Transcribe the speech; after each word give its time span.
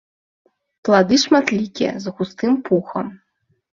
Плады 0.87 1.15
шматлікія, 1.23 1.93
з 2.07 2.15
густым 2.17 2.53
пухам. 2.71 3.07